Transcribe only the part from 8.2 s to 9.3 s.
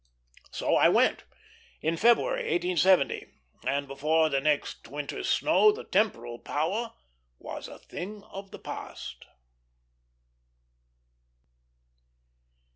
of the past.